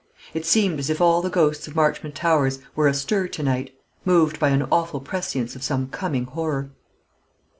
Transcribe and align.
It 0.33 0.47
seemed 0.47 0.79
as 0.79 0.89
if 0.89 0.99
all 0.99 1.21
the 1.21 1.29
ghosts 1.29 1.67
of 1.67 1.75
Marchmont 1.75 2.15
Towers 2.15 2.57
were 2.75 2.87
astir 2.87 3.27
to 3.27 3.43
night, 3.43 3.69
moved 4.03 4.39
by 4.39 4.49
an 4.49 4.63
awful 4.71 4.99
prescience 4.99 5.55
of 5.55 5.61
some 5.61 5.89
coming 5.89 6.25
horror. 6.25 6.71